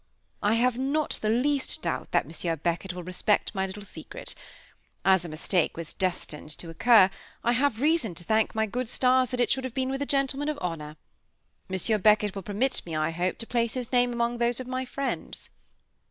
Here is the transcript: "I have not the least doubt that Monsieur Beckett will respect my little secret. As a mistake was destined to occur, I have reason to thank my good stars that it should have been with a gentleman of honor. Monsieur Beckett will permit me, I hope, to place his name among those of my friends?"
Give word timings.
"I 0.41 0.55
have 0.55 0.79
not 0.79 1.19
the 1.21 1.29
least 1.29 1.83
doubt 1.83 2.09
that 2.09 2.25
Monsieur 2.25 2.55
Beckett 2.55 2.91
will 2.93 3.03
respect 3.03 3.53
my 3.53 3.67
little 3.67 3.85
secret. 3.85 4.33
As 5.05 5.23
a 5.23 5.29
mistake 5.29 5.77
was 5.77 5.93
destined 5.93 6.49
to 6.57 6.71
occur, 6.71 7.11
I 7.43 7.51
have 7.51 7.81
reason 7.83 8.15
to 8.15 8.23
thank 8.23 8.55
my 8.55 8.65
good 8.65 8.89
stars 8.89 9.29
that 9.29 9.39
it 9.39 9.51
should 9.51 9.63
have 9.63 9.75
been 9.75 9.91
with 9.91 10.01
a 10.01 10.07
gentleman 10.07 10.49
of 10.49 10.57
honor. 10.59 10.95
Monsieur 11.69 11.99
Beckett 11.99 12.33
will 12.33 12.41
permit 12.41 12.83
me, 12.83 12.95
I 12.95 13.11
hope, 13.11 13.37
to 13.37 13.45
place 13.45 13.75
his 13.75 13.91
name 13.91 14.11
among 14.11 14.39
those 14.39 14.59
of 14.59 14.65
my 14.65 14.85
friends?" 14.85 15.51